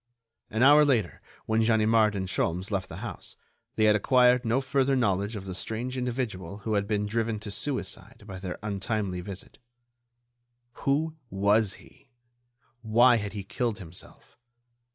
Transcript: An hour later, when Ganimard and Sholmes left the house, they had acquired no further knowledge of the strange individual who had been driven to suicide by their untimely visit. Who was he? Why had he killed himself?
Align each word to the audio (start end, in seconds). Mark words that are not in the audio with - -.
An 0.49 0.63
hour 0.63 0.83
later, 0.83 1.21
when 1.45 1.61
Ganimard 1.61 2.15
and 2.15 2.27
Sholmes 2.27 2.71
left 2.71 2.89
the 2.89 3.05
house, 3.05 3.35
they 3.75 3.83
had 3.83 3.95
acquired 3.95 4.43
no 4.43 4.59
further 4.59 4.95
knowledge 4.95 5.35
of 5.35 5.45
the 5.45 5.53
strange 5.53 5.95
individual 5.95 6.57
who 6.65 6.73
had 6.73 6.87
been 6.87 7.05
driven 7.05 7.39
to 7.41 7.51
suicide 7.51 8.23
by 8.25 8.39
their 8.39 8.57
untimely 8.63 9.21
visit. 9.21 9.59
Who 10.87 11.17
was 11.29 11.75
he? 11.75 12.09
Why 12.81 13.17
had 13.17 13.33
he 13.33 13.43
killed 13.43 13.77
himself? 13.77 14.39